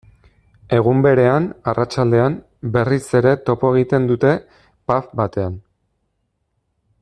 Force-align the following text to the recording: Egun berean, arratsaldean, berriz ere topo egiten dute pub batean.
Egun 0.77 1.03
berean, 1.05 1.43
arratsaldean, 1.73 2.37
berriz 2.77 3.03
ere 3.21 3.35
topo 3.51 3.71
egiten 3.77 4.09
dute 4.13 4.33
pub 4.93 5.15
batean. 5.21 5.61